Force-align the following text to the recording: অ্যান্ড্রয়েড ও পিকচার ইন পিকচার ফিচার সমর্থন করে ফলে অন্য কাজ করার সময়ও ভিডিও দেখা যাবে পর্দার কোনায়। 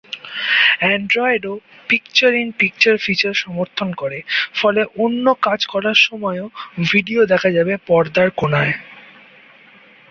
অ্যান্ড্রয়েড 0.79 1.43
ও 1.45 1.53
পিকচার 1.89 2.31
ইন 2.33 2.49
পিকচার 2.59 2.95
ফিচার 2.97 3.33
সমর্থন 3.43 3.89
করে 3.93 4.19
ফলে 4.55 4.81
অন্য 4.97 5.25
কাজ 5.41 5.59
করার 5.65 5.97
সময়ও 6.07 6.47
ভিডিও 6.91 7.21
দেখা 7.25 7.49
যাবে 7.51 7.73
পর্দার 7.87 8.29
কোনায়। 8.31 8.73